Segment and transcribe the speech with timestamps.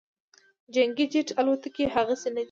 [0.73, 2.39] جنګي جیټ الوتکې هغسې نه دي